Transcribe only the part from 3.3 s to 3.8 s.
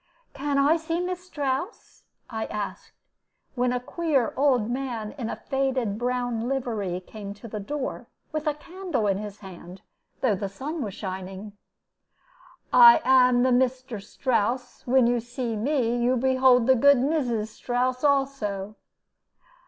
when a